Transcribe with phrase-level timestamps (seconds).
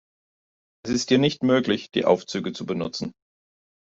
[0.83, 3.13] Es ist hier nicht möglich, die Aufzüge zu benutzen.